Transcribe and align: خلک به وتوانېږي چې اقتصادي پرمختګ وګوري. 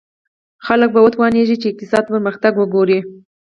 خلک 0.65 0.89
به 0.93 0.99
وتوانېږي 1.05 1.55
چې 1.61 1.67
اقتصادي 1.69 2.07
پرمختګ 2.11 2.53
وګوري. 2.57 2.99